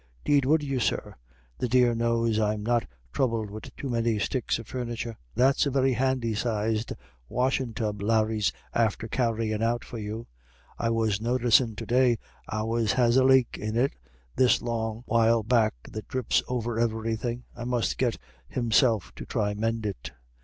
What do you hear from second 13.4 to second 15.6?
in it this long while